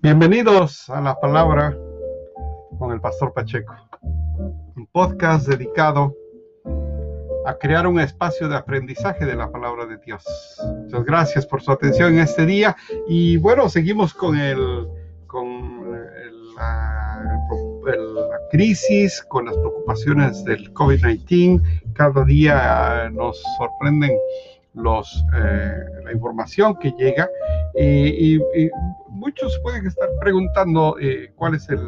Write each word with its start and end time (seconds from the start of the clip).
Bienvenidos 0.00 0.90
a 0.90 1.00
la 1.00 1.18
palabra 1.18 1.76
con 2.78 2.92
el 2.92 3.00
pastor 3.00 3.32
Pacheco, 3.32 3.74
un 4.76 4.86
podcast 4.92 5.46
dedicado 5.46 6.14
a 7.46 7.54
crear 7.54 7.86
un 7.86 8.00
espacio 8.00 8.48
de 8.48 8.56
aprendizaje 8.56 9.24
de 9.24 9.36
la 9.36 9.50
palabra 9.50 9.86
de 9.86 9.98
Dios. 9.98 10.24
Muchas 10.82 11.04
gracias 11.04 11.46
por 11.46 11.62
su 11.62 11.72
atención 11.72 12.14
en 12.14 12.20
este 12.20 12.46
día 12.46 12.76
y 13.08 13.36
bueno, 13.36 13.68
seguimos 13.68 14.12
con 14.12 14.36
el 14.36 14.88
con 15.26 15.81
crisis, 18.52 19.24
con 19.30 19.46
las 19.46 19.56
preocupaciones 19.56 20.44
del 20.44 20.72
COVID-19. 20.74 21.60
Cada 21.94 22.22
día 22.24 23.10
nos 23.10 23.42
sorprenden 23.56 24.12
los, 24.74 25.24
eh, 25.34 25.72
la 26.04 26.12
información 26.12 26.76
que 26.78 26.92
llega 26.98 27.28
y, 27.74 28.38
muchos 29.08 29.58
pueden 29.62 29.86
estar 29.86 30.08
preguntando 30.20 30.96
eh, 31.00 31.32
cuál 31.36 31.54
es 31.54 31.68
el, 31.70 31.80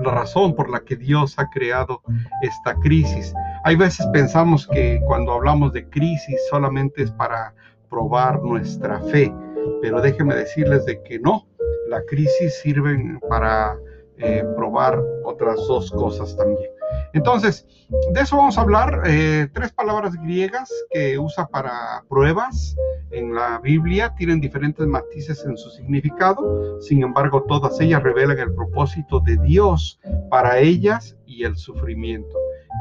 la 0.00 0.10
razón 0.10 0.54
por 0.54 0.68
la 0.68 0.80
que 0.80 0.96
Dios 0.96 1.38
ha 1.38 1.48
creado 1.48 2.02
esta 2.42 2.74
crisis. 2.80 3.32
Hay 3.64 3.76
veces 3.76 4.06
pensamos 4.12 4.66
que 4.66 5.00
cuando 5.06 5.32
hablamos 5.32 5.72
de 5.72 5.88
crisis 5.88 6.36
solamente 6.50 7.02
es 7.02 7.10
para 7.12 7.54
probar 7.88 8.42
nuestra 8.42 9.00
fe, 9.00 9.32
pero 9.80 10.00
déjenme 10.02 10.34
decirles 10.34 10.84
de 10.84 11.02
que 11.02 11.18
no, 11.18 11.46
la 11.88 12.02
crisis 12.02 12.60
sirve 12.62 13.18
para 13.28 13.76
eh, 14.18 14.44
probar 14.56 14.98
otras 15.24 15.56
dos 15.68 15.90
cosas 15.90 16.36
también. 16.36 16.70
Entonces, 17.12 17.66
de 18.12 18.20
eso 18.20 18.36
vamos 18.36 18.58
a 18.58 18.62
hablar. 18.62 19.02
Eh, 19.06 19.48
tres 19.52 19.72
palabras 19.72 20.14
griegas 20.14 20.70
que 20.90 21.18
usa 21.18 21.46
para 21.48 22.04
pruebas 22.08 22.76
en 23.10 23.34
la 23.34 23.58
Biblia 23.58 24.14
tienen 24.16 24.40
diferentes 24.40 24.86
matices 24.86 25.44
en 25.44 25.56
su 25.56 25.70
significado. 25.70 26.80
Sin 26.80 27.02
embargo, 27.02 27.44
todas 27.44 27.80
ellas 27.80 28.02
revelan 28.02 28.38
el 28.38 28.54
propósito 28.54 29.20
de 29.20 29.36
Dios 29.38 30.00
para 30.30 30.58
ellas 30.58 31.16
y 31.26 31.44
el 31.44 31.56
sufrimiento. 31.56 32.36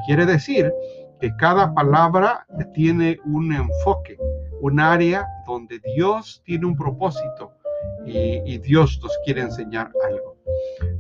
Quiere 0.06 0.26
decir 0.26 0.74
que 1.20 1.36
cada 1.38 1.74
palabra 1.74 2.46
tiene 2.74 3.20
un 3.26 3.54
enfoque, 3.54 4.18
un 4.62 4.80
área 4.80 5.26
donde 5.48 5.80
Dios 5.96 6.42
tiene 6.46 6.66
un 6.66 6.76
propósito 6.76 7.54
y, 8.06 8.42
y 8.46 8.58
Dios 8.58 9.00
nos 9.02 9.18
quiere 9.24 9.42
enseñar 9.42 9.92
algo. 10.06 10.35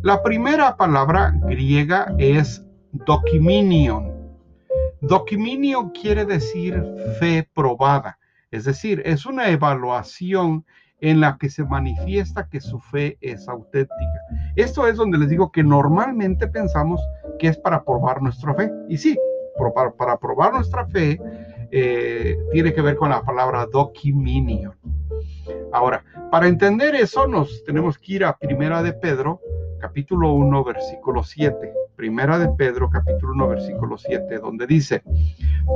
La 0.02 0.22
primera 0.24 0.76
palabra 0.78 1.34
griega 1.48 2.14
es 2.18 2.66
Dokiminion. 2.92 4.14
Dokiminion 5.02 5.90
quiere 5.92 6.26
decir 6.26 6.82
fe 7.20 7.48
probada, 7.54 8.18
es 8.52 8.66
decir, 8.66 9.02
es 9.06 9.26
una 9.26 9.50
evaluación 9.50 10.66
en 11.02 11.20
la 11.20 11.38
que 11.38 11.50
se 11.50 11.64
manifiesta 11.64 12.48
que 12.48 12.62
su 12.62 12.80
fe 12.80 13.18
es 13.22 13.48
auténtica. 13.48 14.22
Esto 14.56 14.88
es 14.88 14.96
donde 14.96 15.18
les 15.18 15.30
digo 15.30 15.52
que 15.52 15.64
normalmente 15.64 16.48
pensamos 16.48 17.02
que 17.38 17.50
es 17.50 17.58
para 17.58 17.84
probar 17.84 18.22
nuestra 18.22 18.54
fe. 18.56 18.72
Y 18.90 18.98
sí, 18.98 19.18
para, 19.98 20.18
probar 20.18 20.54
nuestra 20.54 20.86
fe 20.88 21.20
eh, 21.72 22.38
tiene 22.52 22.74
que 22.74 22.82
ver 22.82 22.96
con 22.96 23.10
la 23.10 23.22
palabra 23.22 23.66
dokiminion. 23.66 24.74
Ahora, 25.72 26.04
para 26.36 26.50
entender 26.50 26.96
eso, 26.96 27.28
nos 27.28 27.64
tenemos 27.64 27.98
que 27.98 28.16
ir 28.16 28.26
a 28.26 28.38
Primera 28.38 28.84
de 28.84 28.92
Pedro, 28.92 29.40
capítulo 29.80 30.34
1, 30.34 30.66
versículo 30.66 31.24
7. 31.24 31.74
Primera 31.96 32.38
de 32.38 32.50
Pedro, 32.58 32.90
capítulo 32.90 33.32
1, 33.36 33.48
versículo 33.48 33.98
7, 33.98 34.40
donde 34.40 34.68
dice, 34.68 35.02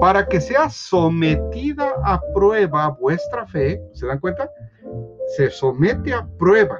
para 0.01 0.27
que 0.27 0.41
sea 0.41 0.69
sometida 0.69 1.93
a 2.03 2.19
prueba 2.33 2.89
vuestra 2.89 3.47
fe, 3.47 3.81
¿se 3.93 4.05
dan 4.05 4.19
cuenta? 4.19 4.49
Se 5.37 5.49
somete 5.49 6.13
a 6.13 6.27
prueba 6.37 6.77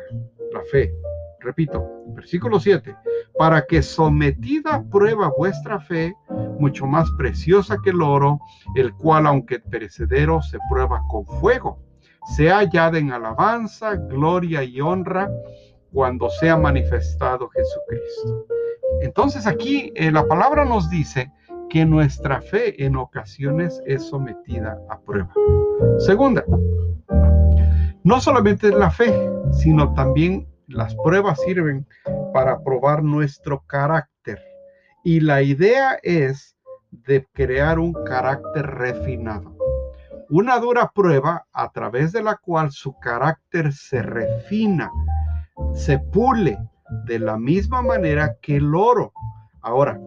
la 0.51 0.61
fe. 0.69 0.93
Repito, 1.39 1.89
versículo 2.07 2.59
7, 2.59 2.93
para 3.37 3.65
que 3.65 3.81
sometida 3.81 4.75
a 4.75 4.83
prueba 4.83 5.31
vuestra 5.37 5.79
fe, 5.79 6.13
mucho 6.59 6.85
más 6.85 7.09
preciosa 7.17 7.77
que 7.81 7.91
el 7.91 8.01
oro, 8.01 8.41
el 8.75 8.93
cual 8.95 9.25
aunque 9.25 9.61
perecedero 9.61 10.41
se 10.41 10.57
prueba 10.69 11.01
con 11.07 11.25
fuego, 11.25 11.79
sea 12.35 12.57
hallada 12.57 12.97
en 12.97 13.11
alabanza, 13.11 13.95
gloria 13.95 14.63
y 14.63 14.81
honra 14.81 15.29
cuando 15.91 16.29
sea 16.29 16.57
manifestado 16.57 17.49
Jesucristo. 17.49 18.45
Entonces 19.01 19.47
aquí 19.47 19.91
eh, 19.95 20.11
la 20.11 20.27
palabra 20.27 20.65
nos 20.65 20.89
dice 20.89 21.31
que 21.69 21.85
nuestra 21.85 22.41
fe 22.41 22.83
en 22.83 22.95
ocasiones 22.95 23.81
es 23.85 24.03
sometida 24.03 24.77
a 24.89 24.99
prueba. 24.99 25.31
Segunda, 25.99 26.43
no 28.03 28.19
solamente 28.19 28.69
la 28.69 28.89
fe, 28.89 29.13
sino 29.51 29.93
también 29.93 30.47
las 30.67 30.95
pruebas 30.95 31.39
sirven 31.41 31.85
para 32.33 32.63
probar 32.63 33.03
nuestro 33.03 33.63
carácter. 33.65 34.39
Y 35.03 35.19
la 35.19 35.41
idea 35.41 35.99
es 36.03 36.55
de 36.91 37.25
crear 37.33 37.79
un 37.79 37.93
carácter 38.05 38.65
refinado. 38.65 39.58
Una 40.29 40.59
dura 40.59 40.91
prueba 40.93 41.47
a 41.51 41.71
través 41.71 42.11
de 42.11 42.21
la 42.21 42.35
cual 42.37 42.71
su 42.71 42.93
carácter 42.99 43.73
se 43.73 44.03
refina, 44.03 44.91
se 45.73 45.97
pule, 45.97 46.57
de 47.05 47.19
la 47.19 47.37
misma 47.37 47.81
manera 47.81 48.37
que 48.41 48.57
el 48.57 48.75
oro. 48.75 49.11
Ahora, 49.61 49.99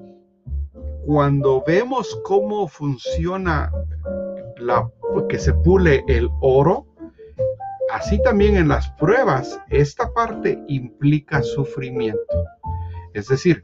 cuando 1.05 1.63
vemos 1.67 2.21
cómo 2.25 2.69
funciona 2.69 3.73
la 4.59 4.89
que 5.29 5.39
se 5.39 5.53
pule 5.55 6.05
el 6.07 6.29
oro, 6.41 6.87
así 7.93 8.23
también 8.23 8.57
en 8.57 8.69
las 8.69 8.91
pruebas, 8.93 9.61
esta 9.71 10.13
parte 10.13 10.63
implica 10.69 11.43
sufrimiento. 11.43 12.21
Es 13.13 13.29
decir, 13.29 13.61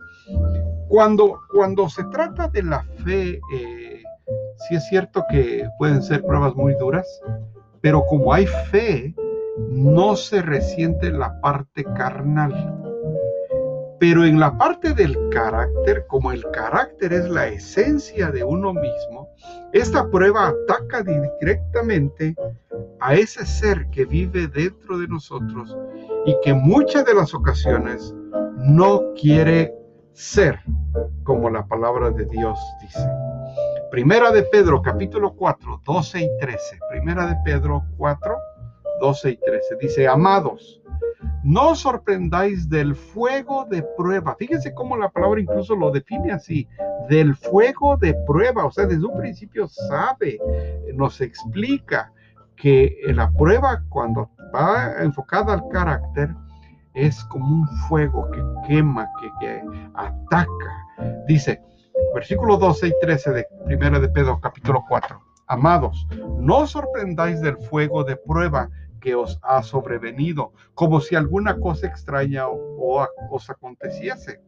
cuando, 0.89 1.41
cuando 1.53 1.89
se 1.89 2.05
trata 2.05 2.49
de 2.49 2.63
la 2.65 2.83
fe, 3.05 3.41
eh, 3.55 3.98
sí 4.59 4.75
es 4.75 4.87
cierto 4.89 5.25
que 5.31 5.69
pueden 5.79 6.03
ser 6.03 6.23
pruebas 6.23 6.55
muy 6.55 6.75
duras, 6.75 7.07
pero 7.81 8.05
como 8.07 8.33
hay 8.33 8.47
fe, 8.47 9.15
no 9.71 10.17
se 10.17 10.43
resiente 10.43 11.11
la 11.11 11.41
parte 11.41 11.85
carnal. 11.97 12.75
Pero 14.01 14.25
en 14.25 14.39
la 14.39 14.57
parte 14.57 14.95
del 14.95 15.17
carácter, 15.31 16.07
como 16.07 16.31
el 16.31 16.45
carácter 16.53 17.13
es 17.13 17.29
la 17.29 17.49
esencia 17.49 18.31
de 18.31 18.45
uno 18.45 18.73
mismo, 18.73 19.29
esta 19.73 20.09
prueba 20.09 20.49
ataca 20.49 21.03
directamente 21.03 22.37
a 23.01 23.15
ese 23.15 23.45
ser 23.45 23.89
que 23.91 24.05
vive 24.05 24.47
dentro 24.47 24.99
de 24.99 25.09
nosotros 25.09 25.77
y 26.27 26.37
que 26.43 26.55
muchas 26.55 27.05
de 27.05 27.15
las 27.15 27.35
ocasiones 27.35 28.15
no 28.57 29.13
quiere 29.21 29.75
ser 30.13 30.61
como 31.25 31.51
la 31.51 31.67
palabra 31.67 32.11
de 32.11 32.25
Dios 32.25 32.59
dice. 32.81 33.28
Primera 33.91 34.31
de 34.31 34.43
Pedro, 34.43 34.83
capítulo 34.83 35.35
4, 35.35 35.81
12 35.83 36.21
y 36.21 36.29
13. 36.41 36.79
Primera 36.91 37.27
de 37.27 37.37
Pedro 37.43 37.85
4, 37.97 38.37
12 39.01 39.31
y 39.31 39.37
13. 39.39 39.77
Dice, 39.81 40.07
amados, 40.07 40.83
no 41.43 41.71
os 41.71 41.79
sorprendáis 41.79 42.69
del 42.69 42.95
fuego 42.95 43.65
de 43.65 43.83
prueba. 43.97 44.37
Fíjense 44.39 44.75
cómo 44.75 44.95
la 44.99 45.09
palabra 45.09 45.41
incluso 45.41 45.75
lo 45.75 45.91
define 45.91 46.33
así, 46.33 46.69
del 47.09 47.35
fuego 47.35 47.97
de 47.97 48.13
prueba. 48.27 48.67
O 48.67 48.71
sea, 48.71 48.85
desde 48.85 49.07
un 49.07 49.17
principio 49.17 49.67
sabe, 49.69 50.39
nos 50.93 51.23
explica 51.23 52.13
que 52.57 52.95
la 53.07 53.31
prueba 53.33 53.83
cuando 53.89 54.31
va 54.55 55.03
enfocada 55.03 55.55
al 55.55 55.67
carácter 55.69 56.35
es 56.93 57.25
como 57.25 57.47
un 57.47 57.69
fuego 57.89 58.31
que 58.33 58.43
quema, 58.67 59.09
que, 59.19 59.31
que 59.41 59.63
ataca. 59.95 60.87
Dice, 61.27 61.63
versículo 62.15 62.57
12 62.57 62.89
y 62.89 62.93
13 63.01 63.31
de 63.33 63.47
1 63.67 64.01
de 64.01 64.09
Pedro 64.09 64.41
capítulo 64.41 64.85
4. 64.89 65.21
Amados, 65.47 66.07
no 66.39 66.67
sorprendáis 66.67 67.41
del 67.41 67.57
fuego 67.57 68.05
de 68.05 68.17
prueba 68.17 68.69
que 69.01 69.15
os 69.15 69.39
ha 69.43 69.63
sobrevenido, 69.63 70.53
como 70.75 71.01
si 71.01 71.15
alguna 71.15 71.59
cosa 71.59 71.87
extraña 71.87 72.49
o, 72.49 73.07
os 73.31 73.49
aconteciese. 73.49 74.41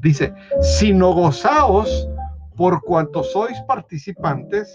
Dice, 0.00 0.34
sino 0.60 1.12
gozaos 1.12 2.08
por 2.56 2.82
cuanto 2.82 3.24
sois 3.24 3.60
participantes 3.62 4.68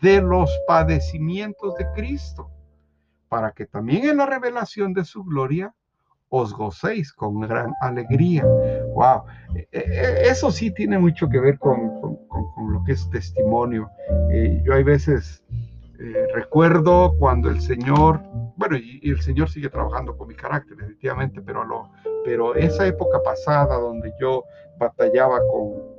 de 0.00 0.20
los 0.20 0.50
padecimientos 0.66 1.74
de 1.76 1.86
Cristo, 1.92 2.50
para 3.28 3.52
que 3.52 3.66
también 3.66 4.08
en 4.08 4.16
la 4.16 4.26
revelación 4.26 4.92
de 4.92 5.04
su 5.04 5.22
gloria 5.24 5.74
os 6.28 6.52
gocéis 6.52 7.12
con 7.12 7.40
gran 7.40 7.72
alegría. 7.80 8.44
Wow, 8.94 9.24
e, 9.56 9.68
e, 9.72 9.78
e, 9.78 10.28
eso 10.28 10.50
sí 10.50 10.70
tiene 10.70 10.98
mucho 10.98 11.28
que 11.28 11.40
ver 11.40 11.58
con, 11.58 11.90
lo 12.70 12.82
que 12.84 12.92
es 12.92 13.08
testimonio. 13.10 13.90
Eh, 14.30 14.62
yo 14.64 14.74
hay 14.74 14.84
veces 14.84 15.42
eh, 15.98 16.26
recuerdo 16.34 17.14
cuando 17.18 17.50
el 17.50 17.60
Señor, 17.60 18.20
bueno, 18.56 18.76
y, 18.76 19.00
el 19.10 19.20
Señor 19.20 19.50
sigue 19.50 19.68
trabajando 19.68 20.16
con 20.16 20.28
mi 20.28 20.34
carácter, 20.34 20.76
definitivamente, 20.76 21.40
pero, 21.42 21.64
lo, 21.64 21.90
pero 22.24 22.54
esa 22.54 22.86
época 22.86 23.22
pasada 23.22 23.76
donde 23.76 24.12
yo 24.20 24.44
batallaba 24.78 25.38
con, 25.50 25.94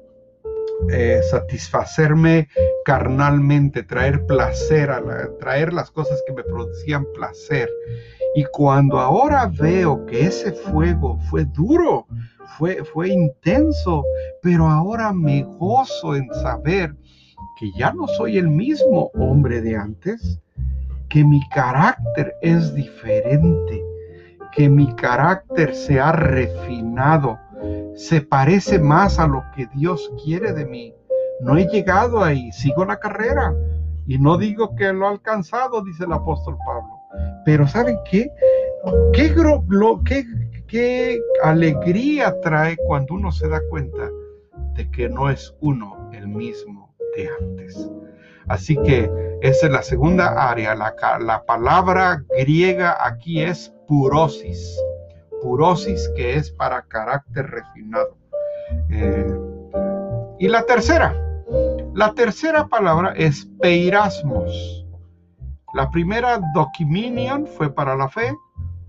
eh, 0.89 1.21
satisfacerme 1.31 2.47
carnalmente, 2.83 3.83
traer 3.83 4.25
placer, 4.25 4.91
a 4.91 5.01
traer 5.39 5.73
las 5.73 5.89
cosas 5.89 6.21
que 6.27 6.33
me 6.33 6.43
producían 6.43 7.05
placer. 7.13 7.69
Y 8.35 8.43
cuando 8.51 8.99
ahora 8.99 9.49
veo 9.59 10.05
que 10.05 10.25
ese 10.25 10.51
fuego 10.51 11.17
fue 11.29 11.45
duro, 11.45 12.05
fue, 12.57 12.83
fue 12.83 13.09
intenso, 13.09 14.03
pero 14.41 14.67
ahora 14.67 15.11
me 15.13 15.43
gozo 15.43 16.15
en 16.15 16.27
saber 16.35 16.95
que 17.59 17.71
ya 17.77 17.91
no 17.93 18.07
soy 18.07 18.37
el 18.37 18.49
mismo 18.49 19.11
hombre 19.15 19.61
de 19.61 19.75
antes, 19.75 20.39
que 21.09 21.23
mi 21.23 21.41
carácter 21.49 22.33
es 22.41 22.73
diferente, 22.73 23.83
que 24.51 24.69
mi 24.69 24.93
carácter 24.95 25.73
se 25.73 25.99
ha 25.99 26.11
refinado, 26.11 27.37
se 27.95 28.21
parece 28.21 28.79
más 28.79 29.19
a 29.19 29.27
lo 29.27 29.43
que 29.55 29.67
Dios 29.75 30.11
quiere 30.23 30.53
de 30.53 30.65
mí. 30.65 30.93
No 31.41 31.57
he 31.57 31.67
llegado 31.67 32.23
ahí, 32.23 32.51
sigo 32.51 32.85
la 32.85 32.99
carrera 32.99 33.53
y 34.07 34.17
no 34.17 34.37
digo 34.37 34.75
que 34.75 34.91
lo 34.93 35.05
he 35.05 35.09
alcanzado, 35.09 35.83
dice 35.83 36.05
el 36.05 36.13
apóstol 36.13 36.57
Pablo. 36.65 36.91
Pero 37.45 37.67
¿saben 37.67 37.97
qué? 38.09 38.29
¿Qué, 39.13 39.33
qué, 40.05 40.25
qué 40.67 41.19
alegría 41.43 42.39
trae 42.41 42.77
cuando 42.87 43.15
uno 43.15 43.31
se 43.31 43.47
da 43.47 43.61
cuenta 43.69 44.09
de 44.73 44.89
que 44.91 45.09
no 45.09 45.29
es 45.29 45.53
uno 45.61 46.09
el 46.13 46.27
mismo 46.27 46.93
de 47.15 47.29
antes? 47.39 47.89
Así 48.47 48.75
que 48.83 49.09
esa 49.41 49.65
es 49.65 49.71
la 49.71 49.81
segunda 49.81 50.49
área. 50.49 50.75
La, 50.75 50.93
la 51.19 51.45
palabra 51.45 52.23
griega 52.37 52.97
aquí 53.05 53.41
es 53.41 53.73
purosis 53.87 54.77
purosis 55.45 56.09
que 56.15 56.35
es 56.35 56.49
para 56.49 56.81
carácter 56.81 57.45
refinado. 57.45 58.17
Eh, 58.89 59.39
y 60.39 60.47
la 60.47 60.63
tercera, 60.63 61.15
la 61.93 62.13
tercera 62.15 62.67
palabra 62.67 63.13
es 63.15 63.47
peirasmos. 63.61 64.87
La 65.75 65.91
primera, 65.91 66.39
dokiminion, 66.55 67.45
fue 67.45 67.71
para 67.71 67.95
la 67.95 68.09
fe, 68.09 68.33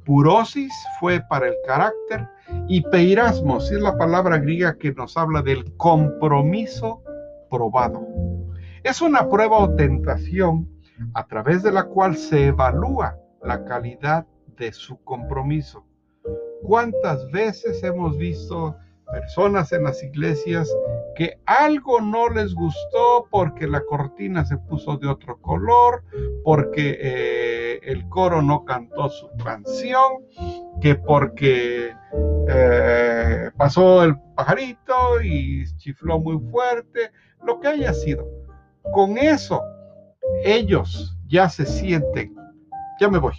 purosis 0.06 0.72
fue 1.00 1.20
para 1.28 1.48
el 1.48 1.54
carácter 1.66 2.28
y 2.68 2.80
peirasmos 2.80 3.70
es 3.72 3.80
la 3.80 3.98
palabra 3.98 4.38
griega 4.38 4.78
que 4.78 4.92
nos 4.92 5.16
habla 5.16 5.42
del 5.42 5.76
compromiso 5.76 7.02
probado. 7.50 8.06
Es 8.84 9.02
una 9.02 9.28
prueba 9.28 9.58
o 9.58 9.74
tentación 9.74 10.68
a 11.12 11.26
través 11.26 11.62
de 11.62 11.72
la 11.72 11.84
cual 11.84 12.16
se 12.16 12.46
evalúa 12.46 13.18
la 13.42 13.64
calidad 13.64 14.26
de 14.56 14.72
su 14.72 14.96
compromiso. 15.02 15.84
¿Cuántas 16.62 17.28
veces 17.32 17.82
hemos 17.82 18.16
visto 18.16 18.76
personas 19.10 19.72
en 19.72 19.84
las 19.84 20.02
iglesias 20.02 20.74
que 21.14 21.38
algo 21.46 22.00
no 22.00 22.28
les 22.28 22.54
gustó 22.54 23.26
porque 23.30 23.66
la 23.66 23.80
cortina 23.82 24.44
se 24.44 24.56
puso 24.58 24.96
de 24.96 25.08
otro 25.08 25.40
color, 25.40 26.02
porque 26.44 26.98
eh, 27.00 27.55
el 27.82 28.08
coro 28.08 28.42
no 28.42 28.64
cantó 28.64 29.08
su 29.08 29.28
canción, 29.42 30.24
que 30.80 30.94
porque 30.94 31.92
eh, 32.48 33.50
pasó 33.56 34.04
el 34.04 34.18
pajarito 34.34 35.20
y 35.22 35.64
chifló 35.76 36.18
muy 36.18 36.38
fuerte, 36.50 37.10
lo 37.44 37.60
que 37.60 37.68
haya 37.68 37.92
sido. 37.92 38.26
Con 38.92 39.18
eso, 39.18 39.62
ellos 40.44 41.16
ya 41.26 41.48
se 41.48 41.66
sienten, 41.66 42.34
ya 43.00 43.08
me 43.08 43.18
voy, 43.18 43.34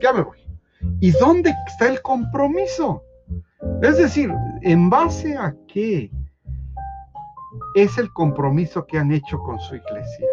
ya 0.00 0.12
me 0.12 0.22
voy. 0.22 0.38
¿Y 1.00 1.10
dónde 1.12 1.54
está 1.66 1.88
el 1.88 2.02
compromiso? 2.02 3.04
Es 3.82 3.98
decir, 3.98 4.32
¿en 4.62 4.90
base 4.90 5.36
a 5.36 5.54
qué 5.68 6.10
es 7.76 7.98
el 7.98 8.12
compromiso 8.12 8.86
que 8.86 8.98
han 8.98 9.12
hecho 9.12 9.38
con 9.38 9.58
su 9.60 9.76
iglesia? 9.76 10.26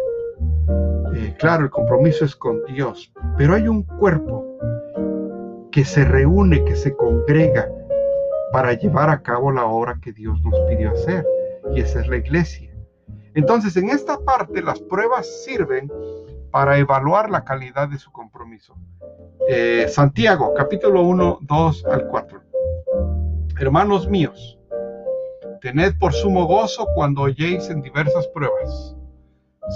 Eh, 1.14 1.34
claro, 1.38 1.64
el 1.64 1.70
compromiso 1.70 2.24
es 2.24 2.36
con 2.36 2.64
Dios, 2.66 3.12
pero 3.36 3.54
hay 3.54 3.68
un 3.68 3.82
cuerpo 3.82 4.46
que 5.70 5.84
se 5.84 6.04
reúne, 6.04 6.64
que 6.64 6.76
se 6.76 6.96
congrega 6.96 7.68
para 8.52 8.72
llevar 8.72 9.10
a 9.10 9.22
cabo 9.22 9.52
la 9.52 9.64
obra 9.66 9.98
que 10.02 10.12
Dios 10.12 10.42
nos 10.42 10.58
pidió 10.68 10.90
hacer, 10.90 11.26
y 11.74 11.80
esa 11.80 12.00
es 12.00 12.08
la 12.08 12.16
iglesia. 12.16 12.70
Entonces, 13.34 13.76
en 13.76 13.90
esta 13.90 14.18
parte 14.18 14.62
las 14.62 14.80
pruebas 14.80 15.44
sirven 15.44 15.90
para 16.50 16.78
evaluar 16.78 17.30
la 17.30 17.44
calidad 17.44 17.88
de 17.88 17.98
su 17.98 18.10
compromiso. 18.10 18.74
Eh, 19.48 19.86
Santiago, 19.88 20.52
capítulo 20.54 21.02
1, 21.02 21.38
2 21.42 21.84
al 21.86 22.06
4. 22.08 22.42
Hermanos 23.58 24.08
míos, 24.08 24.58
tened 25.60 25.98
por 25.98 26.12
sumo 26.12 26.46
gozo 26.46 26.86
cuando 26.94 27.22
oyéis 27.22 27.68
en 27.70 27.82
diversas 27.82 28.26
pruebas, 28.28 28.96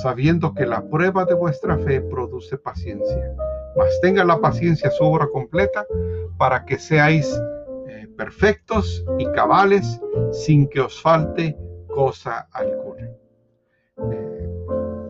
sabiendo 0.03 0.55
que 0.55 0.67
la 0.67 0.83
prueba 0.89 1.25
de 1.25 1.35
vuestra 1.35 1.79
fe 1.79 2.01
produce 2.01 2.59
paciencia. 2.59 3.35
Mas 3.77 4.01
tenga 4.01 4.25
la 4.25 4.41
paciencia 4.41 4.91
su 4.91 5.05
obra 5.05 5.29
completa 5.33 5.87
para 6.39 6.65
que 6.65 6.79
seáis 6.79 7.41
eh, 7.89 8.09
perfectos 8.17 9.05
y 9.19 9.27
cabales 9.33 10.01
sin 10.33 10.69
que 10.69 10.81
os 10.81 11.01
falte 11.01 11.57
cosa 11.89 12.49
alguna. 12.53 13.11
Eh, 14.13 14.49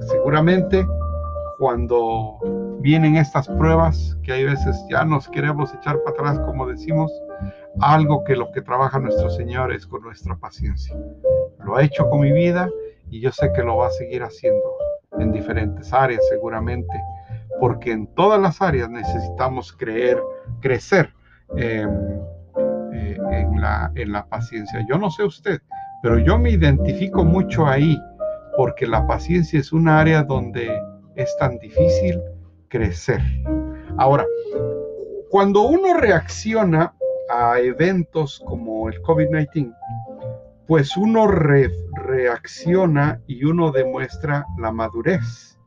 seguramente 0.01 0.87
cuando 1.59 2.39
vienen 2.81 3.17
estas 3.17 3.49
pruebas, 3.49 4.19
que 4.23 4.33
hay 4.33 4.45
veces 4.45 4.77
ya 4.91 5.05
nos 5.05 5.29
queremos 5.29 5.73
echar 5.73 6.03
para 6.03 6.11
atrás, 6.11 6.41
como 6.41 6.67
decimos, 6.67 7.11
algo 7.81 8.25
que 8.25 8.37
lo 8.37 8.51
que 8.53 8.61
trabaja 8.61 8.99
nuestro 8.99 9.31
Señor 9.31 9.73
es 9.73 9.87
con 9.87 10.03
nuestra 10.03 10.37
paciencia. 10.37 10.95
Lo 11.65 11.77
ha 11.77 11.83
hecho 11.83 12.09
con 12.11 12.21
mi 12.21 12.33
vida 12.33 12.69
y 13.11 13.21
yo 13.21 13.31
sé 13.33 13.51
que 13.55 13.63
lo 13.63 13.77
va 13.77 13.89
a 13.89 13.91
seguir 13.91 14.23
haciendo 14.23 14.63
en 15.19 15.33
diferentes 15.33 15.93
áreas 15.93 16.23
seguramente, 16.29 17.01
porque 17.61 17.93
en 17.93 18.07
todas 18.15 18.41
las 18.41 18.61
áreas 18.61 18.89
necesitamos 18.91 19.73
creer, 19.73 20.21
crecer 20.61 21.13
em, 21.57 21.89
eh, 22.93 23.17
en, 23.31 23.61
la, 23.61 23.93
en 23.95 24.13
la 24.13 24.27
paciencia. 24.27 24.85
Yo 24.89 24.99
no 24.99 25.11
sé 25.11 25.25
usted, 25.25 25.61
pero 26.03 26.19
yo 26.19 26.39
me 26.39 26.51
identifico 26.51 27.25
mucho 27.25 27.67
ahí, 27.67 27.97
porque 28.57 28.87
la 28.87 29.07
paciencia 29.07 29.61
es 29.61 29.73
un 29.73 29.89
área 29.89 30.23
donde 30.23 30.71
es 31.17 31.37
tan 31.39 31.59
difícil 31.59 32.21
crecer. 32.69 33.21
Ahora, 33.99 34.25
cuando 35.31 35.63
uno 35.63 35.95
reacciona 35.95 36.95
a 37.31 37.59
eventos 37.59 38.43
como 38.47 38.89
el 38.89 39.01
COVID-19, 39.03 39.75
pues 40.67 40.97
uno 40.97 41.27
reacciona 42.05 43.21
y 43.27 43.45
uno 43.45 43.73
demuestra 43.73 44.47
la 44.59 44.71
madurez 44.71 45.59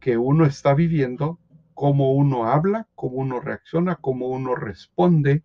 que 0.00 0.16
uno 0.16 0.46
está 0.46 0.74
viviendo, 0.74 1.38
cómo 1.74 2.12
uno 2.12 2.46
habla, 2.46 2.86
cómo 2.94 3.16
uno 3.16 3.40
reacciona, 3.40 3.96
cómo 3.96 4.28
uno 4.28 4.54
responde, 4.54 5.42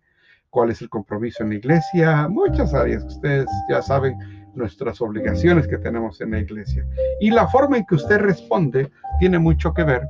cuál 0.50 0.70
es 0.70 0.80
el 0.80 0.88
compromiso 0.88 1.42
en 1.42 1.50
la 1.50 1.56
iglesia, 1.56 2.28
muchas 2.28 2.72
áreas 2.74 3.04
ustedes 3.04 3.46
ya 3.68 3.82
saben 3.82 4.16
nuestras 4.54 5.00
obligaciones 5.00 5.66
que 5.66 5.78
tenemos 5.78 6.20
en 6.20 6.30
la 6.30 6.38
iglesia. 6.38 6.86
Y 7.20 7.30
la 7.30 7.48
forma 7.48 7.76
en 7.76 7.86
que 7.86 7.96
usted 7.96 8.18
responde 8.18 8.90
tiene 9.18 9.38
mucho 9.38 9.74
que 9.74 9.82
ver 9.82 10.08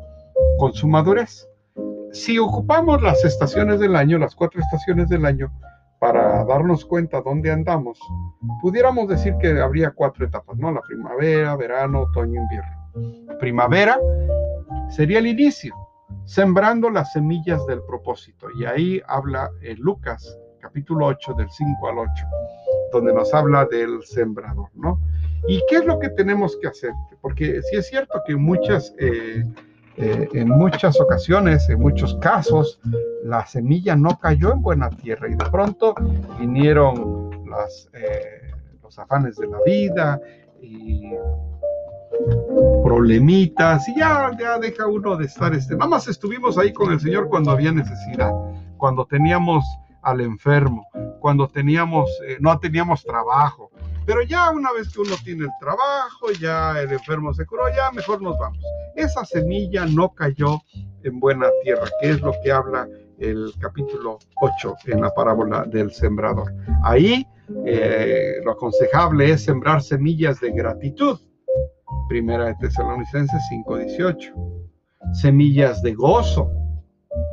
con 0.58 0.74
su 0.74 0.86
madurez. 0.86 1.48
Si 2.12 2.38
ocupamos 2.38 3.02
las 3.02 3.24
estaciones 3.24 3.80
del 3.80 3.96
año, 3.96 4.18
las 4.18 4.34
cuatro 4.34 4.60
estaciones 4.60 5.08
del 5.08 5.24
año, 5.24 5.50
para 6.04 6.44
darnos 6.44 6.84
cuenta 6.84 7.22
dónde 7.22 7.50
andamos, 7.50 7.98
pudiéramos 8.60 9.08
decir 9.08 9.34
que 9.40 9.58
habría 9.58 9.90
cuatro 9.90 10.26
etapas, 10.26 10.54
¿no? 10.58 10.70
La 10.70 10.82
primavera, 10.82 11.56
verano, 11.56 12.02
otoño, 12.02 12.42
invierno. 12.42 13.38
Primavera 13.40 13.98
sería 14.90 15.20
el 15.20 15.28
inicio, 15.28 15.74
sembrando 16.26 16.90
las 16.90 17.10
semillas 17.14 17.64
del 17.64 17.80
propósito. 17.84 18.48
Y 18.60 18.66
ahí 18.66 19.00
habla 19.08 19.50
en 19.62 19.78
Lucas, 19.78 20.38
capítulo 20.60 21.06
8, 21.06 21.36
del 21.38 21.50
5 21.50 21.88
al 21.88 21.98
8 21.98 22.12
donde 22.92 23.12
nos 23.12 23.32
habla 23.34 23.64
del 23.64 24.04
sembrador, 24.04 24.68
¿no? 24.74 25.00
¿Y 25.48 25.60
qué 25.68 25.76
es 25.76 25.84
lo 25.86 25.98
que 25.98 26.10
tenemos 26.10 26.56
que 26.60 26.68
hacer? 26.68 26.92
Porque 27.22 27.60
sí 27.62 27.76
es 27.76 27.88
cierto 27.88 28.20
que 28.26 28.36
muchas, 28.36 28.94
eh, 29.00 29.42
eh, 29.96 30.28
en 30.32 30.48
muchas 30.48 31.00
ocasiones, 31.00 31.68
en 31.68 31.80
muchos 31.80 32.16
casos, 32.16 32.80
la 33.22 33.46
semilla 33.46 33.94
no 33.94 34.18
cayó 34.18 34.52
en 34.52 34.60
buena 34.60 34.90
tierra 34.90 35.28
y 35.28 35.34
de 35.34 35.44
pronto 35.50 35.94
vinieron 36.38 37.30
eh, 37.92 38.50
los 38.82 38.98
afanes 38.98 39.36
de 39.36 39.46
la 39.46 39.58
vida 39.64 40.20
y 40.60 41.12
problemitas 42.82 43.88
y 43.88 43.98
ya, 43.98 44.30
ya 44.38 44.58
deja 44.58 44.86
uno 44.86 45.16
de 45.16 45.26
estar 45.26 45.54
este. 45.54 45.74
Nada 45.76 45.90
más 45.90 46.08
estuvimos 46.08 46.58
ahí 46.58 46.72
con 46.72 46.92
el 46.92 46.98
Señor 46.98 47.28
cuando 47.28 47.52
había 47.52 47.70
necesidad, 47.70 48.32
cuando 48.76 49.06
teníamos 49.06 49.64
al 50.02 50.20
enfermo, 50.20 50.86
cuando 51.20 51.48
teníamos, 51.48 52.10
eh, 52.26 52.36
no 52.40 52.58
teníamos 52.58 53.04
trabajo. 53.04 53.70
Pero 54.06 54.22
ya 54.22 54.50
una 54.50 54.72
vez 54.72 54.92
que 54.92 55.00
uno 55.00 55.14
tiene 55.24 55.44
el 55.44 55.50
trabajo, 55.60 56.30
ya 56.40 56.78
el 56.80 56.92
enfermo 56.92 57.32
se 57.32 57.46
curó, 57.46 57.64
ya 57.74 57.90
mejor 57.92 58.20
nos 58.20 58.36
vamos. 58.38 58.62
Esa 58.96 59.24
semilla 59.24 59.86
no 59.86 60.14
cayó 60.14 60.60
en 61.02 61.20
buena 61.20 61.48
tierra, 61.62 61.86
que 62.00 62.10
es 62.10 62.20
lo 62.20 62.32
que 62.42 62.52
habla 62.52 62.88
el 63.18 63.52
capítulo 63.58 64.18
8 64.40 64.74
en 64.86 65.00
la 65.00 65.12
parábola 65.14 65.64
del 65.64 65.92
sembrador. 65.92 66.52
Ahí 66.82 67.26
eh, 67.66 68.36
lo 68.44 68.52
aconsejable 68.52 69.30
es 69.30 69.44
sembrar 69.44 69.82
semillas 69.82 70.40
de 70.40 70.52
gratitud. 70.52 71.18
Primera 72.08 72.46
de 72.46 72.54
Tesalonicenses 72.60 73.40
5:18. 73.50 74.32
Semillas 75.12 75.82
de 75.82 75.94
gozo. 75.94 76.50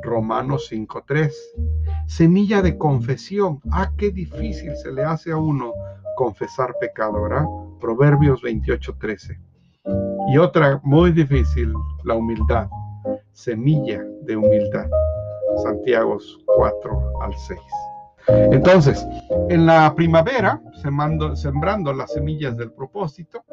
Romanos 0.04 0.68
5:3. 0.72 1.32
Semilla 2.08 2.62
de 2.62 2.78
confesión. 2.78 3.60
Ah, 3.72 3.92
qué 3.98 4.12
difícil 4.12 4.76
se 4.76 4.92
le 4.92 5.04
hace 5.04 5.32
a 5.32 5.38
uno 5.38 5.74
confesar 6.16 6.76
pecado, 6.80 7.24
¿verdad? 7.24 7.46
Proverbios 7.80 8.42
28:13. 8.44 9.40
Y 10.32 10.38
otra 10.38 10.80
muy 10.84 11.12
difícil, 11.12 11.74
la 12.06 12.16
humildad. 12.16 12.70
Semilla 13.34 14.02
de 14.22 14.38
humildad. 14.38 14.88
Santiago 15.62 16.20
4 16.46 17.22
al 17.22 17.34
6. 17.36 17.60
Entonces, 18.54 19.06
en 19.50 19.66
la 19.66 19.94
primavera, 19.94 20.62
sembrando 21.36 21.92
las 21.92 22.14
semillas 22.14 22.56
del 22.56 22.72
propósito, 22.72 23.44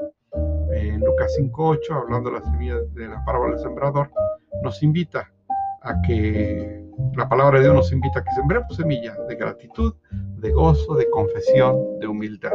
en 0.73 1.01
Lucas 1.01 1.37
5.8, 1.41 2.01
hablando 2.01 2.31
de 2.31 2.39
las 2.39 2.49
semillas 2.49 2.95
de 2.95 3.09
la 3.09 3.25
parábola 3.25 3.57
del 3.57 3.65
sembrador, 3.65 4.13
nos 4.63 4.81
invita 4.81 5.29
a 5.83 6.01
que, 6.03 6.85
la 7.17 7.29
palabra 7.29 7.59
de 7.59 7.65
Dios 7.65 7.75
nos 7.75 7.91
invita 7.91 8.21
a 8.21 8.25
que 8.25 8.31
sembremos 8.37 8.77
semillas 8.77 9.19
de 9.27 9.35
gratitud, 9.35 9.95
de 10.13 10.53
gozo, 10.53 10.95
de 10.95 11.11
confesión, 11.11 11.99
de 11.99 12.07
humildad. 12.07 12.53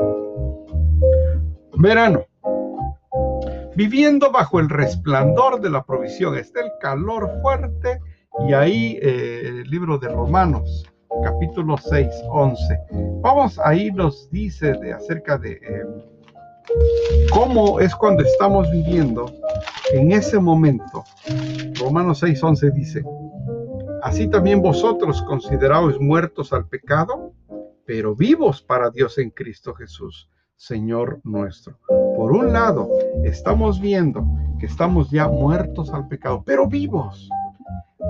Verano. 1.77 2.25
Viviendo 3.75 4.31
bajo 4.31 4.59
el 4.59 4.69
resplandor 4.69 5.59
de 5.59 5.71
la 5.71 5.83
provisión, 5.83 6.37
está 6.37 6.61
el 6.61 6.71
calor 6.79 7.29
fuerte 7.41 7.99
y 8.47 8.53
ahí 8.53 8.99
eh, 9.01 9.41
el 9.47 9.63
libro 9.63 9.97
de 9.97 10.09
Romanos, 10.09 10.85
capítulo 11.23 11.77
6, 11.77 12.07
11. 12.29 12.79
Vamos, 13.21 13.59
ahí 13.63 13.91
nos 13.91 14.29
dice 14.29 14.73
de, 14.73 14.93
acerca 14.93 15.39
de 15.39 15.53
eh, 15.53 15.85
cómo 17.31 17.79
es 17.79 17.95
cuando 17.95 18.23
estamos 18.23 18.69
viviendo 18.69 19.25
en 19.91 20.11
ese 20.11 20.39
momento. 20.39 21.03
Romanos 21.79 22.19
6, 22.19 22.43
11 22.43 22.71
dice, 22.71 23.03
así 24.03 24.27
también 24.27 24.61
vosotros 24.61 25.21
consideraos 25.23 25.99
muertos 25.99 26.53
al 26.53 26.67
pecado, 26.67 27.33
pero 27.85 28.15
vivos 28.15 28.61
para 28.61 28.91
Dios 28.91 29.17
en 29.17 29.31
Cristo 29.31 29.73
Jesús, 29.73 30.29
Señor 30.55 31.19
nuestro. 31.23 31.77
Por 32.15 32.31
un 32.31 32.53
lado, 32.53 32.89
estamos 33.23 33.79
viendo 33.79 34.25
que 34.59 34.65
estamos 34.65 35.11
ya 35.11 35.27
muertos 35.27 35.91
al 35.93 36.07
pecado, 36.07 36.43
pero 36.45 36.67
vivos 36.67 37.29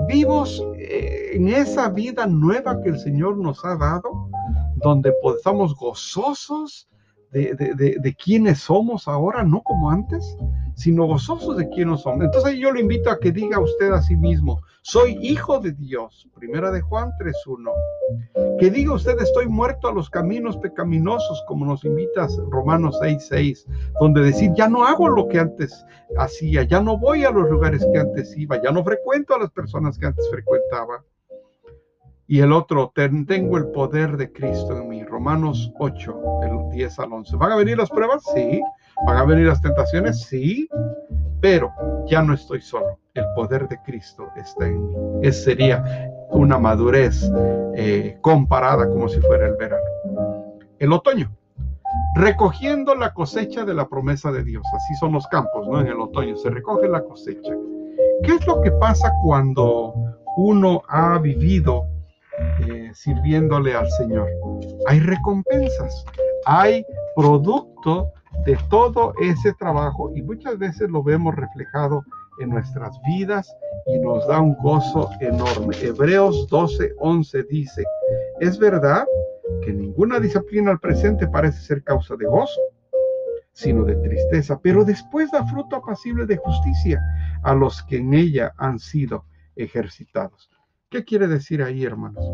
vivos 0.06 0.62
eh, 0.76 1.30
en 1.34 1.48
esa 1.48 1.88
vida 1.88 2.26
nueva 2.26 2.80
que 2.82 2.90
el 2.90 2.98
Señor 2.98 3.36
nos 3.38 3.64
ha 3.64 3.76
dado, 3.76 4.28
donde 4.76 5.12
estamos 5.36 5.74
gozosos 5.76 6.88
de, 7.34 7.74
de, 7.74 7.96
de, 8.00 8.14
quienes 8.14 8.60
somos 8.60 9.08
ahora, 9.08 9.42
no 9.42 9.60
como 9.62 9.90
antes, 9.90 10.36
sino 10.76 11.06
gozosos 11.06 11.56
de 11.56 11.68
quienes 11.68 12.00
somos. 12.00 12.24
Entonces 12.24 12.54
yo 12.58 12.70
lo 12.70 12.78
invito 12.78 13.10
a 13.10 13.18
que 13.18 13.32
diga 13.32 13.58
usted 13.58 13.92
a 13.92 14.00
sí 14.00 14.16
mismo, 14.16 14.60
soy 14.82 15.18
hijo 15.20 15.58
de 15.58 15.72
Dios, 15.72 16.28
primera 16.34 16.70
de 16.70 16.80
Juan 16.80 17.10
3.1. 17.18 18.58
Que 18.60 18.70
diga 18.70 18.92
usted, 18.92 19.18
estoy 19.20 19.48
muerto 19.48 19.88
a 19.88 19.92
los 19.92 20.08
caminos 20.08 20.56
pecaminosos, 20.58 21.42
como 21.48 21.66
nos 21.66 21.84
invitas 21.84 22.38
Romanos 22.50 22.96
6.6, 23.02 23.64
donde 24.00 24.22
decir, 24.22 24.52
ya 24.54 24.68
no 24.68 24.84
hago 24.84 25.08
lo 25.08 25.26
que 25.26 25.40
antes 25.40 25.84
hacía, 26.18 26.62
ya 26.62 26.80
no 26.80 26.98
voy 26.98 27.24
a 27.24 27.30
los 27.30 27.50
lugares 27.50 27.84
que 27.92 27.98
antes 27.98 28.36
iba, 28.36 28.62
ya 28.62 28.70
no 28.70 28.84
frecuento 28.84 29.34
a 29.34 29.38
las 29.40 29.50
personas 29.50 29.98
que 29.98 30.06
antes 30.06 30.28
frecuentaba. 30.30 31.04
Y 32.26 32.40
el 32.40 32.52
otro, 32.52 32.90
tengo 32.94 33.58
el 33.58 33.66
poder 33.66 34.16
de 34.16 34.32
Cristo 34.32 34.76
en 34.76 34.88
mí. 34.88 35.04
Romanos 35.04 35.70
8, 35.78 36.22
del 36.40 36.70
10 36.70 36.98
al 37.00 37.12
11. 37.12 37.36
¿Van 37.36 37.52
a 37.52 37.56
venir 37.56 37.76
las 37.76 37.90
pruebas? 37.90 38.22
Sí. 38.34 38.62
¿Van 39.06 39.18
a 39.18 39.24
venir 39.24 39.46
las 39.46 39.60
tentaciones? 39.60 40.22
Sí. 40.22 40.66
Pero 41.42 41.70
ya 42.06 42.22
no 42.22 42.32
estoy 42.32 42.62
solo. 42.62 42.98
El 43.12 43.26
poder 43.36 43.68
de 43.68 43.78
Cristo 43.82 44.28
está 44.36 44.66
en 44.66 44.86
mí. 44.86 44.94
Esa 45.22 45.44
sería 45.44 46.10
una 46.30 46.58
madurez 46.58 47.30
eh, 47.76 48.16
comparada 48.22 48.88
como 48.88 49.06
si 49.08 49.20
fuera 49.20 49.46
el 49.46 49.56
verano. 49.56 49.84
El 50.78 50.92
otoño. 50.92 51.30
Recogiendo 52.16 52.94
la 52.94 53.12
cosecha 53.12 53.66
de 53.66 53.74
la 53.74 53.86
promesa 53.86 54.32
de 54.32 54.44
Dios. 54.44 54.64
Así 54.74 54.94
son 54.94 55.12
los 55.12 55.26
campos, 55.26 55.68
¿no? 55.68 55.80
En 55.80 55.88
el 55.88 56.00
otoño 56.00 56.36
se 56.36 56.48
recoge 56.48 56.88
la 56.88 57.04
cosecha. 57.04 57.52
¿Qué 58.22 58.32
es 58.32 58.46
lo 58.46 58.62
que 58.62 58.70
pasa 58.72 59.12
cuando 59.22 59.94
uno 60.36 60.82
ha 60.88 61.18
vivido 61.18 61.86
eh, 62.60 62.90
sirviéndole 62.94 63.74
al 63.74 63.88
Señor. 63.92 64.28
Hay 64.86 65.00
recompensas, 65.00 66.04
hay 66.46 66.84
producto 67.16 68.12
de 68.44 68.58
todo 68.68 69.14
ese 69.20 69.52
trabajo 69.54 70.10
y 70.14 70.22
muchas 70.22 70.58
veces 70.58 70.90
lo 70.90 71.02
vemos 71.02 71.34
reflejado 71.34 72.04
en 72.40 72.50
nuestras 72.50 73.00
vidas 73.06 73.54
y 73.86 73.98
nos 73.98 74.26
da 74.26 74.40
un 74.40 74.56
gozo 74.56 75.08
enorme. 75.20 75.76
Hebreos 75.80 76.46
12, 76.48 76.94
11 76.98 77.42
dice, 77.44 77.84
es 78.40 78.58
verdad 78.58 79.06
que 79.62 79.72
ninguna 79.72 80.18
disciplina 80.18 80.72
al 80.72 80.80
presente 80.80 81.28
parece 81.28 81.60
ser 81.60 81.82
causa 81.84 82.16
de 82.16 82.26
gozo, 82.26 82.60
sino 83.52 83.84
de 83.84 83.94
tristeza, 83.96 84.58
pero 84.60 84.84
después 84.84 85.30
da 85.30 85.46
fruto 85.46 85.76
apacible 85.76 86.26
de 86.26 86.36
justicia 86.36 87.00
a 87.42 87.54
los 87.54 87.82
que 87.84 87.98
en 87.98 88.12
ella 88.14 88.52
han 88.56 88.78
sido 88.78 89.24
ejercitados. 89.54 90.50
¿Qué 90.94 91.02
quiere 91.02 91.26
decir 91.26 91.60
ahí, 91.60 91.82
hermanos? 91.82 92.24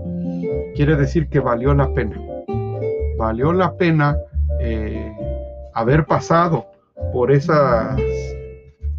Quiere 0.75 0.95
decir 0.95 1.31
que 1.31 1.41
valió 1.41 1.73
la 1.73 1.95
pena. 1.95 2.21
Valió 3.17 3.55
la 3.55 3.75
pena 3.75 4.19
eh, 4.61 5.11
haber 5.73 6.05
pasado 6.05 6.67
por 7.11 7.33
esas 7.33 7.99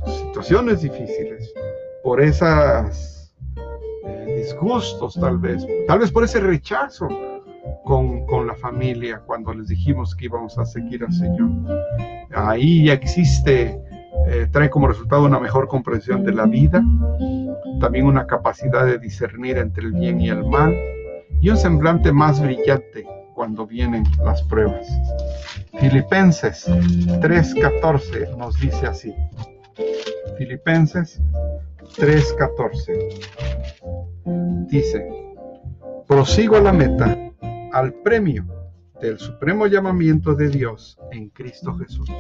situaciones 0.03 0.81
difíciles, 0.81 1.53
por 2.03 2.21
esos 2.21 3.31
eh, 4.07 4.35
disgustos 4.35 5.13
tal 5.13 5.37
vez, 5.37 5.63
tal 5.85 5.99
vez 5.99 6.11
por 6.11 6.23
ese 6.23 6.39
rechazo 6.39 7.07
con, 7.85 8.25
con, 8.25 8.47
la 8.47 8.55
familia 8.55 9.21
cuando 9.27 9.53
les 9.53 9.67
dijimos 9.67 10.15
que 10.15 10.25
íbamos 10.25 10.57
a 10.57 10.65
seguir 10.65 11.03
al 11.03 11.13
Señor. 11.13 11.51
Ahí 12.33 12.85
ya 12.85 12.93
existe, 12.93 13.79
eh, 14.25 14.47
trae 14.51 14.71
como 14.71 14.87
resultado 14.87 15.23
una 15.23 15.39
mejor 15.39 15.67
comprensión 15.67 16.23
de 16.23 16.31
la 16.31 16.47
vida, 16.47 16.83
también 17.81 18.05
una 18.05 18.27
capacidad 18.27 18.85
de 18.85 18.99
discernir 18.99 19.57
entre 19.57 19.85
el 19.85 19.93
bien 19.93 20.21
y 20.21 20.29
el 20.29 20.45
mal 20.45 20.77
y 21.41 21.49
un 21.49 21.57
semblante 21.57 22.13
más 22.13 22.39
brillante 22.39 23.07
cuando 23.33 23.65
vienen 23.65 24.03
las 24.23 24.43
pruebas. 24.43 24.87
Filipenses 25.79 26.67
3:14 26.67 28.37
nos 28.37 28.59
dice 28.61 28.85
así. 28.85 29.15
Filipenses 30.37 31.19
3:14 31.97 34.67
dice, 34.69 35.09
prosigo 36.07 36.57
a 36.57 36.61
la 36.61 36.71
meta, 36.71 37.17
al 37.73 37.93
premio 38.03 38.45
del 39.01 39.17
supremo 39.17 39.65
llamamiento 39.65 40.35
de 40.35 40.49
Dios 40.49 40.99
en 41.11 41.29
Cristo 41.29 41.75
Jesús. 41.77 42.11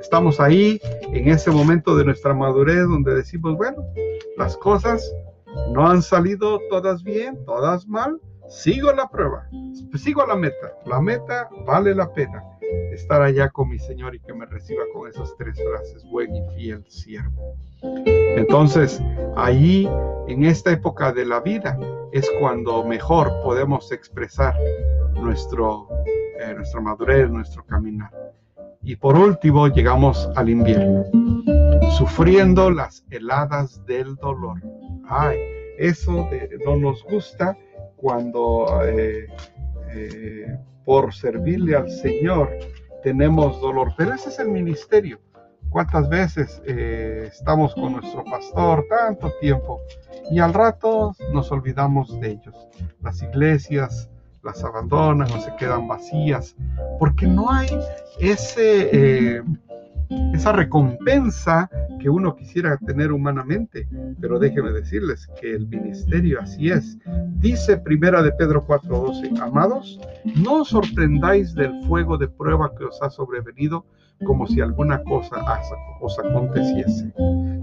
Estamos 0.00 0.40
ahí 0.40 0.80
en 1.12 1.28
ese 1.28 1.50
momento 1.50 1.96
de 1.96 2.04
nuestra 2.04 2.34
madurez 2.34 2.86
donde 2.86 3.14
decimos, 3.14 3.56
bueno, 3.56 3.84
las 4.36 4.56
cosas 4.56 5.12
no 5.72 5.88
han 5.88 6.02
salido 6.02 6.60
todas 6.70 7.02
bien, 7.02 7.44
todas 7.44 7.86
mal, 7.86 8.20
sigo 8.48 8.92
la 8.92 9.08
prueba, 9.08 9.48
sigo 9.96 10.24
la 10.26 10.36
meta. 10.36 10.72
La 10.86 11.00
meta 11.00 11.48
vale 11.66 11.94
la 11.94 12.12
pena 12.12 12.42
estar 12.92 13.22
allá 13.22 13.48
con 13.50 13.68
mi 13.68 13.78
Señor 13.78 14.14
y 14.14 14.20
que 14.20 14.34
me 14.34 14.46
reciba 14.46 14.82
con 14.92 15.08
esas 15.08 15.34
tres 15.36 15.58
frases, 15.62 16.04
buen 16.10 16.34
y 16.34 16.42
fiel 16.56 16.84
siervo. 16.88 17.56
Entonces, 18.04 19.00
ahí, 19.36 19.88
en 20.26 20.44
esta 20.44 20.72
época 20.72 21.12
de 21.12 21.24
la 21.24 21.40
vida, 21.40 21.78
es 22.12 22.30
cuando 22.40 22.84
mejor 22.84 23.30
podemos 23.42 23.90
expresar 23.92 24.54
nuestro, 25.14 25.88
eh, 26.40 26.54
nuestra 26.54 26.80
madurez, 26.80 27.30
nuestro 27.30 27.64
caminar. 27.64 28.10
Y 28.88 28.96
por 28.96 29.18
último, 29.18 29.68
llegamos 29.68 30.30
al 30.34 30.48
invierno, 30.48 31.04
sufriendo 31.98 32.70
las 32.70 33.04
heladas 33.10 33.84
del 33.84 34.16
dolor. 34.16 34.62
Ay, 35.06 35.36
eso 35.76 36.26
no 36.64 36.76
nos 36.76 37.04
gusta 37.04 37.54
cuando 37.96 38.80
eh, 38.86 39.26
eh, 39.90 40.58
por 40.86 41.12
servirle 41.12 41.76
al 41.76 41.90
Señor 41.90 42.48
tenemos 43.02 43.60
dolor. 43.60 43.92
Pero 43.94 44.14
ese 44.14 44.30
es 44.30 44.38
el 44.38 44.48
ministerio. 44.48 45.20
¿Cuántas 45.68 46.08
veces 46.08 46.62
eh, 46.64 47.28
estamos 47.30 47.74
con 47.74 47.92
nuestro 47.92 48.24
pastor 48.24 48.86
tanto 48.88 49.30
tiempo 49.38 49.82
y 50.30 50.38
al 50.38 50.54
rato 50.54 51.12
nos 51.34 51.52
olvidamos 51.52 52.18
de 52.20 52.30
ellos? 52.30 52.56
Las 53.02 53.22
iglesias 53.22 54.08
las 54.42 54.62
abandonan 54.64 55.30
o 55.30 55.40
se 55.40 55.54
quedan 55.56 55.88
vacías 55.88 56.56
porque 56.98 57.26
no 57.26 57.50
hay 57.50 57.68
ese, 58.20 59.42
esa 60.32 60.52
recompensa 60.52 61.70
que 62.00 62.08
uno 62.08 62.34
quisiera 62.36 62.76
tener 62.78 63.12
humanamente, 63.12 63.88
pero 64.20 64.38
déjenme 64.38 64.72
decirles 64.72 65.28
que 65.40 65.54
el 65.54 65.66
ministerio 65.66 66.40
así 66.40 66.70
es. 66.70 66.98
Dice 67.40 67.76
Primera 67.76 68.22
de 68.22 68.32
Pedro 68.32 68.66
4:12, 68.66 69.40
amados, 69.40 70.00
no 70.36 70.64
sorprendáis 70.64 71.54
del 71.54 71.72
fuego 71.84 72.16
de 72.16 72.28
prueba 72.28 72.72
que 72.76 72.84
os 72.84 73.02
ha 73.02 73.10
sobrevenido 73.10 73.84
como 74.24 74.46
si 74.46 74.60
alguna 74.60 75.02
cosa 75.04 75.44
os 76.00 76.18
aconteciese, 76.18 77.12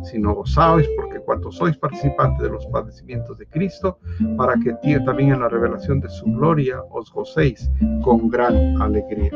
sino 0.05 0.33
gozáis 0.33 0.87
porque 0.95 1.19
cuando 1.19 1.51
sois 1.51 1.77
participantes 1.77 2.41
de 2.41 2.49
los 2.49 2.65
padecimientos 2.67 3.37
de 3.37 3.47
Cristo, 3.47 3.99
para 4.37 4.55
que 4.55 4.73
también 4.99 5.33
en 5.33 5.41
la 5.41 5.49
revelación 5.49 5.99
de 5.99 6.09
su 6.09 6.25
gloria 6.25 6.81
os 6.91 7.11
gocéis 7.11 7.69
con 8.03 8.29
gran 8.29 8.81
alegría. 8.81 9.31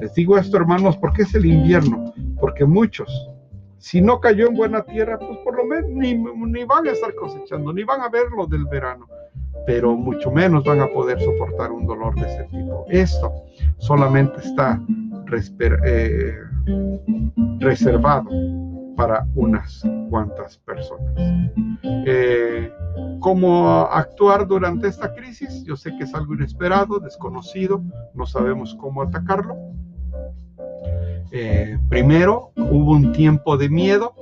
Les 0.00 0.14
digo 0.14 0.36
esto, 0.38 0.56
hermanos, 0.56 0.96
porque 0.96 1.22
es 1.22 1.34
el 1.34 1.46
invierno, 1.46 2.12
porque 2.40 2.64
muchos, 2.64 3.30
si 3.78 4.00
no 4.00 4.20
cayó 4.20 4.48
en 4.48 4.54
buena 4.54 4.82
tierra, 4.82 5.18
pues 5.18 5.38
por 5.38 5.56
lo 5.56 5.64
menos 5.64 5.90
ni, 5.90 6.14
ni 6.14 6.64
van 6.64 6.88
a 6.88 6.92
estar 6.92 7.14
cosechando, 7.14 7.72
ni 7.72 7.84
van 7.84 8.00
a 8.00 8.08
ver 8.08 8.24
lo 8.36 8.46
del 8.46 8.64
verano, 8.64 9.06
pero 9.66 9.94
mucho 9.94 10.30
menos 10.30 10.64
van 10.64 10.80
a 10.80 10.88
poder 10.88 11.20
soportar 11.20 11.70
un 11.70 11.86
dolor 11.86 12.14
de 12.16 12.26
ese 12.26 12.44
tipo. 12.44 12.84
Esto 12.88 13.32
solamente 13.78 14.40
está 14.40 14.80
eh, 15.86 16.34
reservado 17.60 18.30
para 18.96 19.26
unas 19.34 19.82
cuantas 20.10 20.58
personas. 20.58 21.14
Eh, 21.82 22.72
¿Cómo 23.20 23.68
actuar 23.90 24.46
durante 24.46 24.88
esta 24.88 25.14
crisis? 25.14 25.64
Yo 25.64 25.76
sé 25.76 25.96
que 25.96 26.04
es 26.04 26.14
algo 26.14 26.34
inesperado, 26.34 26.98
desconocido, 26.98 27.82
no 28.14 28.26
sabemos 28.26 28.76
cómo 28.80 29.02
atacarlo. 29.02 29.56
Eh, 31.30 31.78
primero, 31.88 32.52
hubo 32.56 32.92
un 32.92 33.12
tiempo 33.12 33.56
de 33.56 33.68
miedo. 33.68 34.14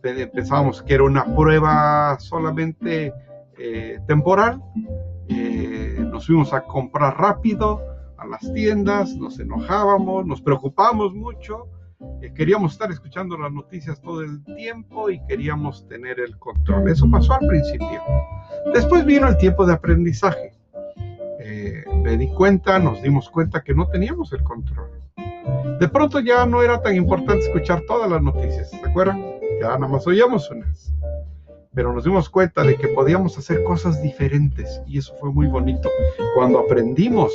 Pensábamos 0.00 0.82
que 0.82 0.94
era 0.94 1.04
una 1.04 1.36
prueba 1.36 2.18
solamente 2.18 3.12
eh, 3.58 4.00
temporal. 4.06 4.60
nos 6.10 6.26
fuimos 6.26 6.52
a 6.52 6.62
comprar 6.62 7.16
rápido 7.16 7.80
a 8.16 8.26
las 8.26 8.52
tiendas, 8.52 9.14
nos 9.16 9.38
enojábamos, 9.38 10.26
nos 10.26 10.40
preocupamos 10.40 11.14
mucho 11.14 11.68
queríamos 12.34 12.72
estar 12.72 12.90
escuchando 12.90 13.36
las 13.36 13.52
noticias 13.52 14.00
todo 14.00 14.22
el 14.22 14.42
tiempo 14.56 15.10
y 15.10 15.24
queríamos 15.26 15.86
tener 15.88 16.20
el 16.20 16.38
control. 16.38 16.88
Eso 16.88 17.08
pasó 17.10 17.34
al 17.34 17.46
principio. 17.46 18.02
Después 18.72 19.04
vino 19.04 19.28
el 19.28 19.36
tiempo 19.36 19.66
de 19.66 19.74
aprendizaje. 19.74 20.52
Eh, 21.40 21.84
me 22.02 22.16
di 22.16 22.28
cuenta, 22.28 22.78
nos 22.78 23.02
dimos 23.02 23.28
cuenta 23.28 23.62
que 23.62 23.74
no 23.74 23.88
teníamos 23.88 24.32
el 24.32 24.42
control. 24.42 24.90
De 25.80 25.88
pronto 25.88 26.20
ya 26.20 26.46
no 26.46 26.62
era 26.62 26.80
tan 26.80 26.94
importante 26.94 27.44
escuchar 27.44 27.82
todas 27.86 28.08
las 28.08 28.22
noticias, 28.22 28.70
¿se 28.70 28.76
acuerdan? 28.76 29.20
Ya 29.60 29.68
nada 29.68 29.88
más 29.88 30.06
oíamos 30.06 30.48
unas. 30.50 30.94
Pero 31.74 31.92
nos 31.92 32.04
dimos 32.04 32.28
cuenta 32.28 32.62
de 32.62 32.76
que 32.76 32.88
podíamos 32.88 33.36
hacer 33.38 33.64
cosas 33.64 34.00
diferentes 34.02 34.82
y 34.86 34.98
eso 34.98 35.14
fue 35.18 35.32
muy 35.32 35.46
bonito. 35.48 35.88
Cuando 36.34 36.60
aprendimos 36.60 37.32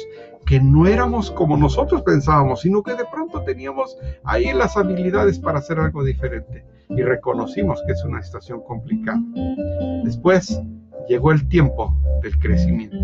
que 0.47 0.61
no 0.61 0.87
éramos 0.87 1.29
como 1.29 1.57
nosotros 1.57 2.01
pensábamos, 2.03 2.61
sino 2.61 2.81
que 2.81 2.95
de 2.95 3.03
pronto 3.05 3.43
teníamos 3.43 3.97
ahí 4.23 4.53
las 4.53 4.77
habilidades 4.77 5.37
para 5.39 5.59
hacer 5.59 5.77
algo 5.77 6.05
diferente 6.05 6.65
y 6.89 7.01
reconocimos 7.01 7.83
que 7.85 7.91
es 7.91 8.03
una 8.05 8.23
situación 8.23 8.61
complicada. 8.63 9.19
Después 10.05 10.59
llegó 11.09 11.33
el 11.33 11.47
tiempo 11.49 11.93
del 12.23 12.39
crecimiento. 12.39 12.97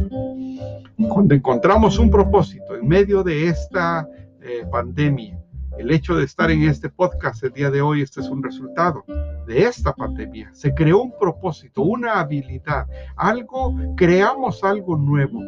Cuando 1.09 1.35
encontramos 1.35 1.99
un 1.99 2.09
propósito 2.09 2.77
en 2.77 2.87
medio 2.87 3.23
de 3.23 3.49
esta 3.49 4.07
eh, 4.41 4.65
pandemia, 4.71 5.37
el 5.77 5.91
hecho 5.91 6.15
de 6.15 6.23
estar 6.23 6.49
en 6.49 6.63
este 6.63 6.89
podcast 6.89 7.43
el 7.43 7.51
día 7.51 7.69
de 7.69 7.81
hoy, 7.81 8.03
este 8.03 8.21
es 8.21 8.29
un 8.29 8.41
resultado 8.41 9.03
de 9.47 9.63
esta 9.63 9.91
pandemia. 9.93 10.49
Se 10.53 10.73
creó 10.73 11.01
un 11.01 11.13
propósito, 11.19 11.81
una 11.81 12.21
habilidad, 12.21 12.87
algo, 13.17 13.75
creamos 13.97 14.63
algo 14.63 14.95
nuevo 14.95 15.41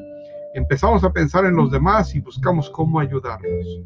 empezamos 0.56 1.04
a 1.04 1.12
pensar 1.12 1.46
en 1.46 1.56
los 1.56 1.70
demás 1.70 2.16
y 2.16 2.22
buscamos 2.22 2.70
cómo 2.70 3.00
ayudarlos. 3.00 3.84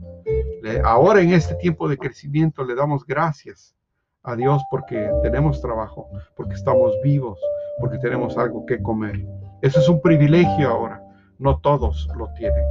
Ahora 0.84 1.20
en 1.20 1.34
este 1.34 1.56
tiempo 1.56 1.90
de 1.90 1.98
crecimiento 1.98 2.64
le 2.64 2.76
damos 2.76 3.04
gracias 3.06 3.76
a 4.24 4.36
Dios 4.36 4.62
porque 4.70 5.10
tenemos 5.24 5.62
trabajo, 5.62 6.08
porque 6.36 6.54
estamos 6.54 6.94
vivos, 7.04 7.40
porque 7.80 7.98
tenemos 7.98 8.38
algo 8.38 8.66
que 8.68 8.82
comer. 8.84 9.26
Eso 9.64 9.80
es 9.80 9.90
un 9.90 10.00
privilegio 10.00 10.70
ahora, 10.70 11.04
no 11.40 11.58
todos 11.60 12.08
lo 12.16 12.32
tienen. 12.34 12.64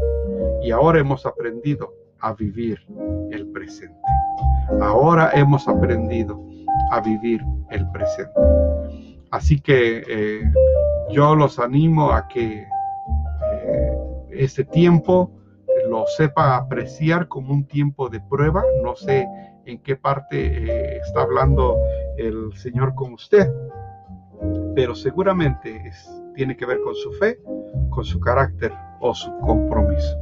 Y 0.63 0.71
ahora 0.71 1.01
hemos 1.01 1.27
aprendido 1.27 1.93
a 2.21 2.33
vivir 2.35 2.79
el 3.33 3.49
presente. 3.49 3.99
Ahora 4.81 5.33
hemos 5.35 5.67
aprendido 5.67 6.41
a 6.93 7.01
vivir 7.01 7.43
el 7.71 7.91
presente. 7.91 8.33
Así 9.33 9.61
que 9.61 10.05
eh, 10.09 10.53
yo 11.11 11.35
los 11.35 11.59
animo 11.59 12.13
a 12.13 12.29
que 12.29 12.65
este 14.39 14.65
tiempo 14.65 15.33
lo 15.89 16.07
sepa 16.07 16.57
apreciar 16.57 17.27
como 17.29 17.53
un 17.53 17.67
tiempo 17.67 18.09
de 18.09 18.21
prueba. 18.21 18.63
No 18.83 18.95
sé 18.95 19.27
en 19.67 19.79
qué 19.83 19.97
parte 19.97 20.47
eh, 20.47 20.99
está 20.99 21.23
hablando 21.23 21.77
el 22.17 22.53
Señor 22.55 22.95
con 22.95 23.15
usted, 23.15 23.53
pero 24.75 24.95
seguramente 24.95 25.93
tiene 26.35 26.57
que 26.57 26.67
ver 26.67 26.81
con 26.83 26.95
su 26.95 27.13
fe, 27.15 27.41
con 27.91 28.05
su 28.05 28.21
carácter 28.21 28.73
o 29.01 29.13
su 29.13 29.37
compromiso. 29.41 30.17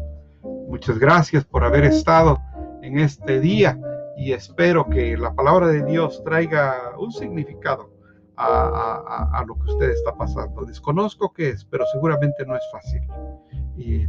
Muchas 0.68 0.98
gracias 0.98 1.44
por 1.44 1.62
haber 1.64 1.84
estado 1.84 2.38
en 2.82 2.98
este 2.98 3.38
día 3.38 3.78
y 4.16 4.32
espero 4.32 4.88
que 4.88 5.16
la 5.16 5.34
palabra 5.34 5.68
de 5.68 5.84
Dios 5.84 6.22
traiga 6.24 6.94
un 6.98 7.12
significado 7.12 7.90
a, 8.38 9.30
a, 9.32 9.44
lo 9.44 9.54
que 9.56 9.70
usted 9.70 9.90
está 9.90 10.14
pasando. 10.14 10.64
Desconozco 10.64 11.32
qué 11.32 11.50
es, 11.50 11.64
pero 11.64 11.84
seguramente 11.92 12.44
no 12.46 12.56
es 12.56 12.62
fácil 12.70 13.02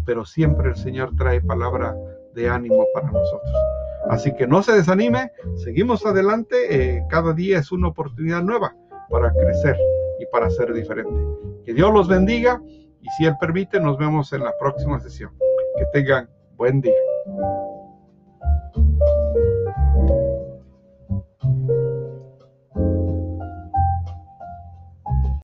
pero 0.05 0.25
siempre 0.25 0.69
el 0.69 0.75
Señor 0.75 1.15
trae 1.15 1.41
palabra 1.41 1.95
de 2.33 2.49
ánimo 2.49 2.85
para 2.93 3.11
nosotros. 3.11 3.51
Así 4.09 4.33
que 4.35 4.47
no 4.47 4.63
se 4.63 4.71
desanime, 4.73 5.31
seguimos 5.55 6.05
adelante, 6.05 6.55
eh, 6.69 7.03
cada 7.09 7.33
día 7.33 7.59
es 7.59 7.71
una 7.71 7.89
oportunidad 7.89 8.41
nueva 8.41 8.73
para 9.09 9.33
crecer 9.33 9.77
y 10.19 10.25
para 10.31 10.49
ser 10.49 10.73
diferente. 10.73 11.13
Que 11.65 11.73
Dios 11.73 11.93
los 11.93 12.07
bendiga 12.07 12.61
y 13.01 13.09
si 13.17 13.25
Él 13.25 13.35
permite, 13.39 13.79
nos 13.79 13.97
vemos 13.97 14.31
en 14.33 14.43
la 14.43 14.53
próxima 14.59 14.99
sesión. 14.99 15.31
Que 15.77 15.85
tengan 15.93 16.29
buen 16.55 16.81
día. 16.81 16.93